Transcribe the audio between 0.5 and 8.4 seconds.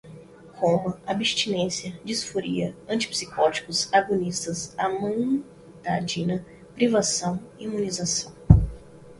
coma, abstinência, disforia, antipsicóticos, agonistas, amantadina, privação, imunização